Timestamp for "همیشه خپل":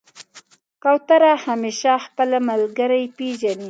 1.45-2.29